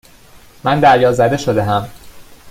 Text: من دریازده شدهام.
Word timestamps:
من 0.63 0.79
دریازده 0.79 1.37
شدهام. 1.37 1.89